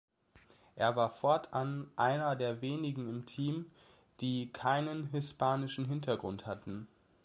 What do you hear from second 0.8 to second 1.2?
war